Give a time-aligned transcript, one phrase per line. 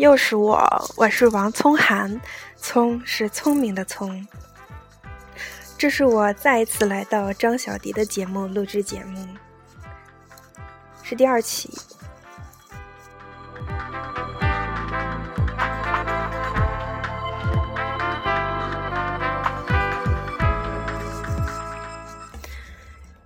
[0.00, 2.18] 又是我，我是王聪涵，
[2.56, 4.26] 聪是聪明的聪。
[5.76, 9.28] 这是我再一次来到张小迪的节目录制节目，
[11.02, 11.70] 是第二期。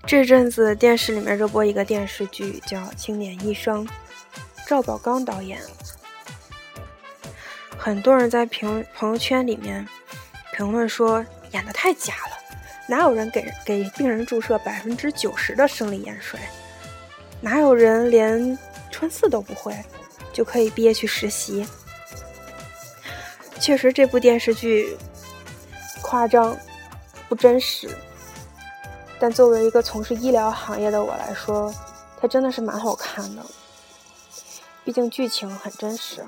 [0.04, 3.86] 这阵子电视里面热播一个电视剧，叫《青年医生》，
[4.66, 5.60] 赵宝刚导演。
[7.84, 9.86] 很多人在评朋友圈里面
[10.56, 12.56] 评论说演的太假了，
[12.88, 16.40] 哪有人给给病人注射百分之九十的生理盐水？
[17.42, 18.58] 哪有人连
[18.90, 19.76] 穿刺都不会
[20.32, 21.68] 就可以毕业去实习？
[23.60, 24.96] 确实，这部电视剧
[26.00, 26.56] 夸张
[27.28, 27.90] 不真实。
[29.18, 31.70] 但作为一个从事医疗行业的我来说，
[32.18, 33.44] 它真的是蛮好看的。
[34.86, 36.24] 毕竟剧情很真实。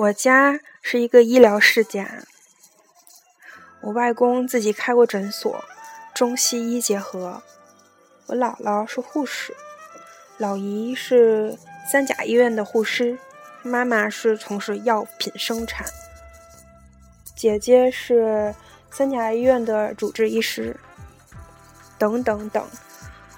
[0.00, 2.22] 我家是一个医疗世家，
[3.82, 5.62] 我外公自己开过诊所，
[6.14, 7.42] 中西医结合。
[8.28, 9.54] 我姥姥是护士，
[10.38, 13.18] 老姨是三甲医院的护师。
[13.62, 15.86] 妈妈是从事药品生产，
[17.36, 18.54] 姐姐是
[18.90, 20.80] 三甲医院的主治医师，
[21.98, 22.66] 等等等。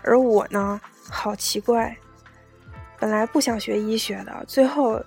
[0.05, 1.97] 而我呢，好奇怪，
[3.01, 5.05] 本来不想学医学的，最后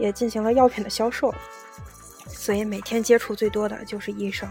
[0.00, 1.32] 也进行了药品的销售，
[2.26, 4.48] 所以每天接触最多的就是医生。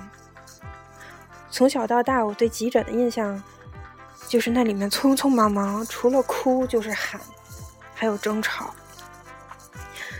[1.52, 3.42] 从小到大，我对急诊的印象
[4.27, 7.20] 就是那里面匆匆忙忙，除了哭就是喊，
[7.95, 8.73] 还有争吵。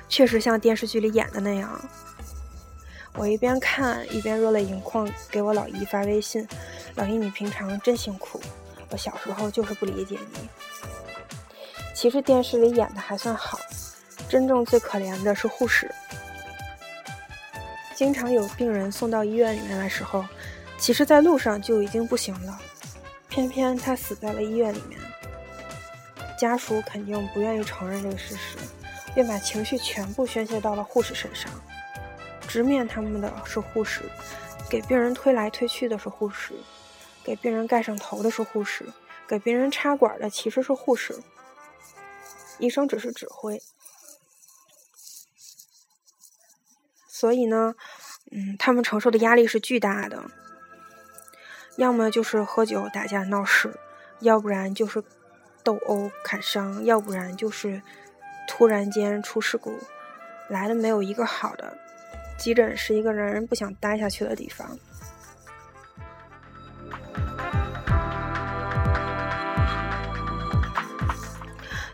[0.09, 1.79] 确实像电视剧里演的那样，
[3.13, 6.47] 我一边看一边热泪盈眶，给我老姨发微信
[6.95, 8.41] ：“老姨，你平常真辛苦，
[8.89, 10.50] 我小时候就是不理解你。”
[11.94, 13.59] 其实电视里演的还算好，
[14.29, 15.90] 真正最可怜的是护士。
[17.95, 20.23] 经常有病人送到医院里面的时候，
[20.78, 22.62] 其实在路上就已经不行了，
[23.28, 25.00] 偏偏他死在了医院里面，
[26.38, 28.57] 家属肯定不愿意承认这个事实。
[29.16, 31.51] 便把情绪全部宣泄到了护士身上，
[32.47, 34.03] 直面他们的是护士，
[34.69, 36.53] 给病人推来推去的是护士，
[37.23, 38.85] 给病人盖上头的是护士，
[39.28, 41.19] 给病人插管的其实是护士，
[42.59, 43.59] 医生只是指挥。
[47.19, 47.75] 所以呢，
[48.31, 50.24] 嗯，他们承受的压力是巨大的，
[51.75, 53.78] 要么就是喝酒打架闹事，
[54.22, 55.03] 要不然就是
[55.62, 57.81] 斗殴砍伤，要不然就是。
[58.52, 59.78] 突然间出事故，
[60.50, 61.78] 来的没有一个好的。
[62.35, 64.80] 急诊是一个让人不想待下去的地方。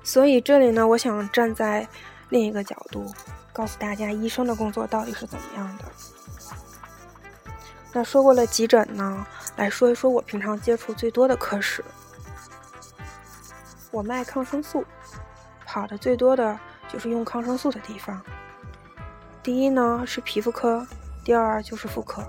[0.01, 1.85] 所以这里呢，我想站在
[2.29, 3.11] 另一个角度，
[3.55, 5.85] 告诉大家医生的工作到底是怎么样的。
[7.93, 11.83] 那说过了急诊呢，来说一说我平常接触最多的科室。
[13.91, 14.85] 我卖抗生素。
[15.65, 16.57] 跑的最多的
[16.87, 18.21] 就是用抗生素的地方。
[19.43, 20.87] 第一呢是皮肤科，
[21.23, 22.23] 第二就是妇科。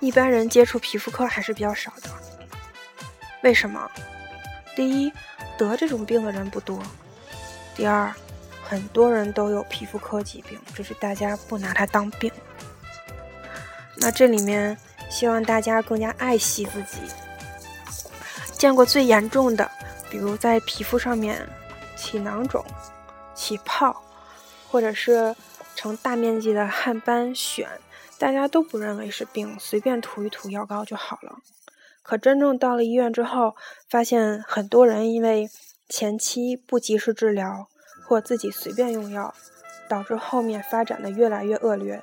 [0.00, 2.27] 一般人接触皮肤科还是比较少的。
[3.42, 3.90] 为什么？
[4.74, 5.12] 第一，
[5.56, 6.78] 得这种病的人不多；
[7.74, 8.12] 第二，
[8.62, 12.30] 很多人都有皮肤科疾病，只是大家不拿它当病。
[13.96, 14.76] 那这里面，
[15.10, 16.98] 希望大家更加爱惜自己。
[18.52, 19.70] 见过最严重的，
[20.10, 21.48] 比如在皮肤上面
[21.96, 22.64] 起囊肿、
[23.34, 24.02] 起泡，
[24.68, 25.34] 或者是
[25.76, 27.66] 成大面积的汗斑、癣，
[28.18, 31.38] 大家都不认为是病，随便涂一涂药膏就好了。
[32.08, 33.54] 可真正到了医院之后，
[33.86, 35.50] 发现很多人因为
[35.90, 37.68] 前期不及时治疗，
[38.06, 39.34] 或自己随便用药，
[39.90, 42.02] 导致后面发展的越来越恶劣。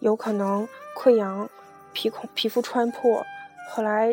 [0.00, 0.66] 有可能
[0.98, 1.48] 溃疡、
[1.92, 3.24] 皮孔、皮肤穿破，
[3.70, 4.12] 后来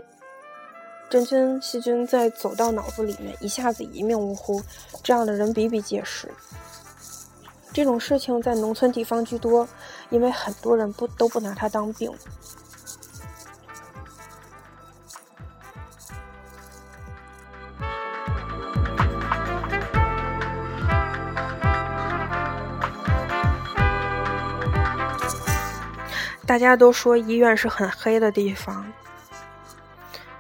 [1.10, 4.62] 真菌、细菌再走到脑子里面，一下子一命呜呼，
[5.02, 6.32] 这样的人比比皆是。
[7.74, 9.68] 这种事情在农村地方居多，
[10.12, 12.14] 因为很多人不都不拿它当病。
[26.48, 28.90] 大家都说医院是很黑的地方，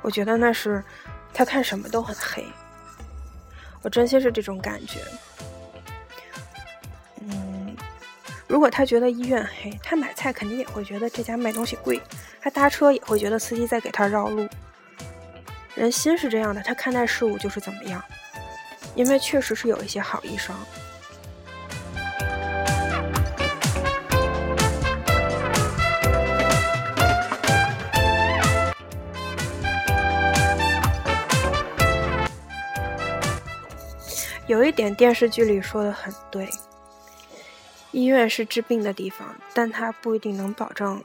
[0.01, 0.81] 我觉得那是
[1.33, 2.45] 他看什么都很黑，
[3.81, 5.01] 我真心是这种感觉。
[7.19, 7.75] 嗯，
[8.48, 12.01] 如果他觉得医院黑，他买菜肯定也会觉得这家卖东西贵，
[12.39, 14.48] 他搭车也会觉得司机在给他绕路。
[15.75, 18.01] 人心是这样的，他看待事物就是怎么样。
[18.95, 20.56] 因为确实是有一些好医生。
[34.48, 36.50] 有一点电视剧里说的很对，
[37.92, 41.04] 医院是治病的地方，但它不一定能保证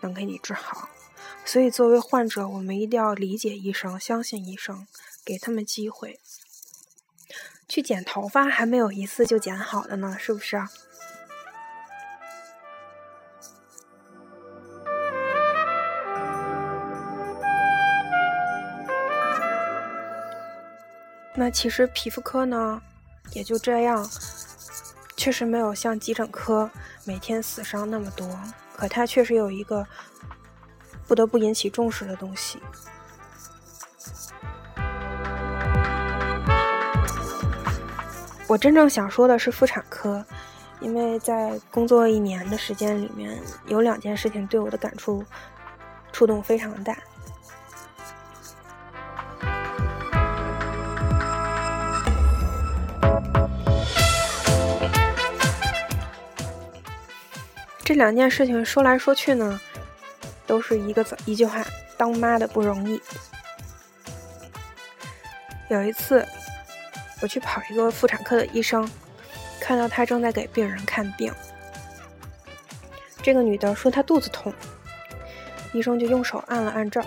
[0.00, 0.88] 能给你治好。
[1.44, 4.86] 所以，作为患者，我们一定要理解医生，相信医生，
[5.22, 6.18] 给他们机会。
[7.68, 10.56] 去剪头发还没有一次就剪好的呢，是不是
[21.38, 22.82] 那其实皮肤科呢，
[23.32, 24.04] 也就这样，
[25.16, 26.68] 确实没有像急诊科
[27.04, 28.28] 每天死伤那么多，
[28.76, 29.86] 可它确实有一个。
[31.06, 32.58] 不得不引起重视的东西。
[38.46, 40.22] 我真正想说的是妇产科，
[40.80, 45.24] 因为在工作一年的时间里面，有两件事情对我的感触
[46.12, 46.94] 触动非常大。
[57.88, 59.58] 这两件事情说来说去呢。
[60.46, 61.64] 都是一个字一句话，
[61.96, 63.00] 当妈的不容易。
[65.70, 66.26] 有一次，
[67.22, 68.86] 我去跑一个妇产科的医生，
[69.58, 71.32] 看到他正在给病人看病。
[73.22, 74.52] 这个女的说她肚子痛，
[75.72, 77.06] 医生就用手按了按这儿，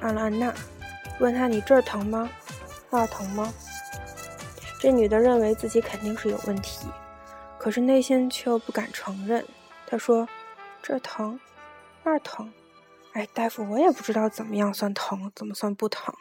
[0.00, 0.54] 按了按那，
[1.18, 2.30] 问她你这儿疼吗？
[2.88, 3.52] 那儿疼吗？
[4.80, 6.86] 这女的认为自己肯定是有问题，
[7.58, 9.44] 可是内心却又不敢承认。
[9.88, 10.28] 他说
[10.80, 11.40] 这疼。
[12.04, 12.50] 那疼，
[13.12, 16.14] 哎，大夫，我也不知道怎么样算疼，怎么算不疼。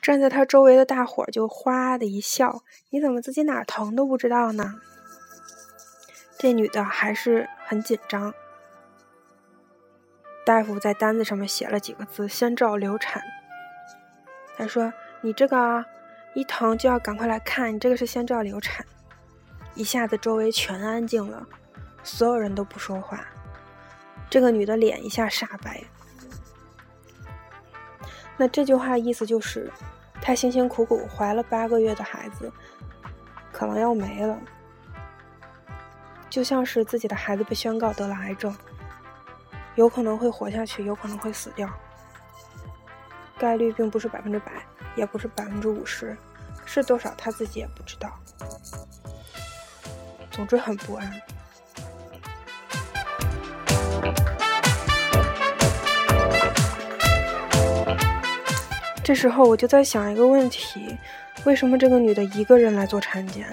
[0.00, 4.80] 站在他周围的大伙就哗的一笑：“你怎么自己哪疼都不知道呢？”
[6.38, 8.32] 这女的还是很紧张。
[10.46, 13.20] 大夫在单子上面写了几个字：“先兆流产。”
[14.56, 14.92] 他说
[15.22, 15.84] ：“你这个
[16.34, 18.86] 一疼就要赶快来看，你这个是先兆流产。”
[19.74, 21.46] 一下子周围全安静了，
[22.02, 23.24] 所有人都不说话。
[24.28, 25.82] 这个女的脸一下煞白，
[28.36, 29.68] 那这句话意思就是，
[30.22, 32.52] 她辛辛苦苦怀了八个月的孩子，
[33.52, 34.38] 可能要没了，
[36.28, 38.56] 就像是自己的孩子被宣告得了癌症，
[39.74, 41.68] 有可能会活下去，有可能会死掉，
[43.36, 44.52] 概率并不是百分之百，
[44.94, 46.16] 也不是百分之五十，
[46.64, 48.16] 是多少她自己也不知道，
[50.30, 51.20] 总之很不安。
[59.02, 60.96] 这时候我就在想一个问题：
[61.44, 63.46] 为什么这个女的一个人来做产检？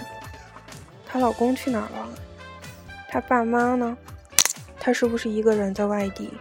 [1.05, 2.09] 她老公去哪儿了？
[3.07, 3.97] 她爸妈呢？
[4.79, 6.31] 她是不是一个人在外地？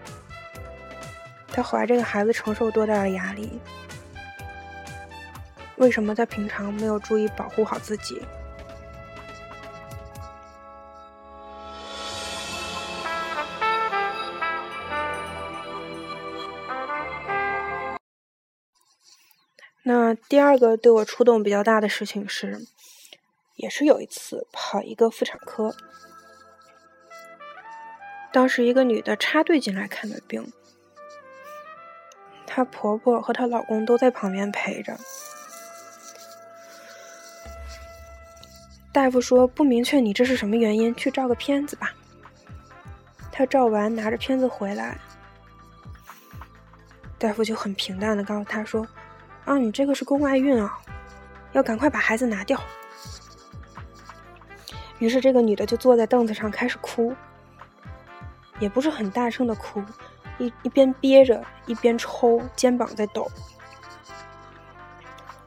[1.51, 3.59] 她怀这个孩子承受多大的压力？
[5.77, 8.21] 为什么她平常没有注意保护好自己？
[19.89, 22.67] 那第二个对我触动比较大的事情是，
[23.55, 25.77] 也是有一次跑一个妇产科，
[28.33, 30.53] 当时一个女的插队进来看的病，
[32.49, 34.99] 她婆婆和她老公都在旁边陪着。
[38.93, 41.95] 大夫说不明确你这是什么原因，去照个片子吧。
[43.31, 44.99] 她照完拿着片子回来，
[47.19, 48.85] 大夫就很平淡的告诉她说。
[49.47, 50.77] 啊，你这个是宫外孕啊，
[51.53, 52.61] 要赶快把孩子拿掉。
[54.99, 57.15] 于是这个女的就坐在凳子上开始哭，
[58.59, 59.81] 也不是很大声的哭，
[60.39, 63.31] 一一边憋着一边抽，肩膀在抖。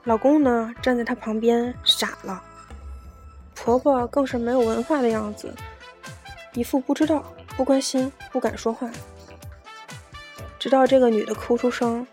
[0.05, 2.41] 老公呢站在她旁边傻了，
[3.53, 5.53] 婆婆更是没有文化的样子，
[6.53, 8.89] 一副不知道、不关心、不敢说话。
[10.57, 12.07] 直到这个女的哭出声。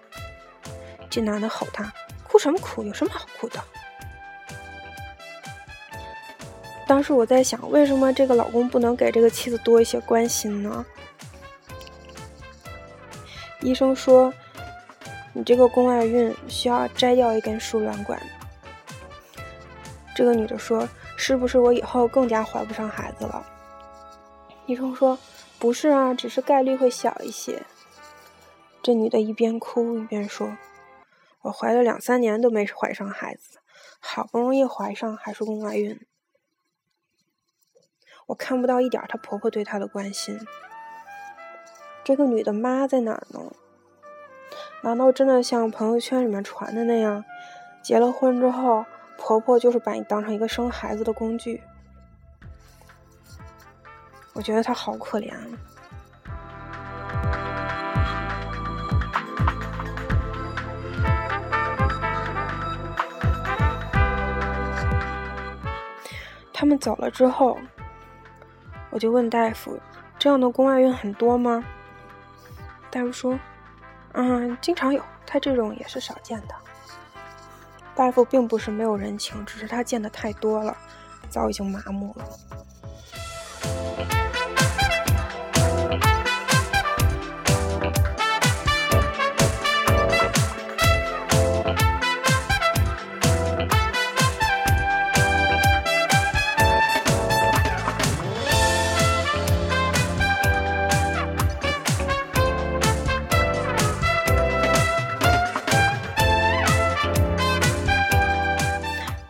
[1.17, 1.91] 这男的吼她
[2.29, 2.83] ：“哭什么哭？
[2.83, 3.59] 有什么好哭的？”
[6.87, 10.85] 当时我在想，为什么这个老公不能给这个妻子多一些关心呢？
[13.63, 14.31] 医生说
[15.33, 18.21] ：“你这个宫外孕需要摘掉一根输卵管。”
[20.15, 23.43] 这个女的说：“是不是我以后更加怀不上孩子了？”
[24.67, 25.19] 医生说
[25.59, 27.63] ：“不是啊，只是概率会小一些。”
[28.85, 30.55] 这女的一边哭一边说
[31.43, 33.59] ：“我怀了两三年都没怀上孩子，
[34.01, 36.01] 好不容易怀上还是宫外孕。
[38.27, 40.41] 我看不到一点她婆婆对她的关心。
[42.03, 43.53] 这个女的妈在哪呢？
[44.83, 47.25] 难道真的像朋友圈里面传的那样，
[47.83, 48.85] 结了婚之后，
[49.17, 51.63] 婆婆就是把你当成一个生孩子的工具？”
[54.35, 55.47] 我觉得她好可怜啊。
[66.59, 67.59] 他们走了之后，
[68.89, 69.79] 我就问大夫
[70.19, 71.63] ：“这样的宫外孕很多吗？”
[72.91, 73.39] 大夫说
[74.15, 76.55] ：“嗯，经常有，他这种也是少见的。”
[77.95, 80.75] 大夫并不是没有人情，只是他见的太多了，
[81.29, 82.25] 早已经麻木了。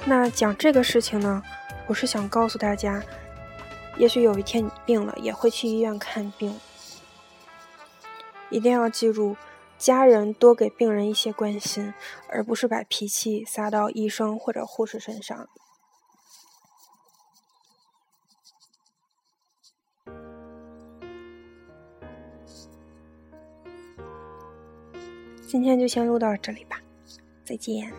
[0.09, 1.43] 那讲这个事情呢，
[1.89, 3.03] 我是想告诉大家，
[3.99, 6.57] 也许有一天你病了，也会去医院看病。
[8.49, 9.37] 一定要记住，
[9.77, 11.93] 家人多给病人一些关心，
[12.29, 15.49] 而不是把脾气撒到医生或者护士身上。
[25.49, 26.81] 今天就先录到这里吧，
[27.45, 27.93] 再见。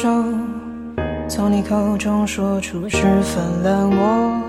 [0.00, 0.08] 手，
[1.28, 4.39] 从你口中说出十分冷漠。